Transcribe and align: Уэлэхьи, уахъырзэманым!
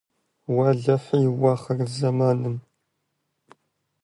Уэлэхьи, 0.55 1.27
уахъырзэманым! 1.41 2.57